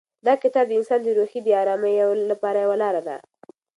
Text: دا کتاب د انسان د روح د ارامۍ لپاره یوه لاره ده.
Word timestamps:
دا 0.27 0.33
کتاب 0.43 0.65
د 0.69 0.73
انسان 0.79 0.99
د 1.03 1.07
روح 1.17 1.31
د 1.43 1.47
ارامۍ 1.61 1.95
لپاره 2.31 2.57
یوه 2.65 2.77
لاره 2.83 3.01
ده. 3.07 3.15